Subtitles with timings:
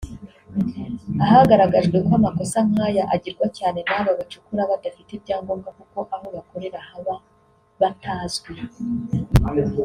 [1.23, 7.15] ahagaragajwe ko amakosa nk’aya agirwa cyane n’aba bacukura badafite ibyangombwa kuko aho bakorera haba
[7.81, 8.51] batazwi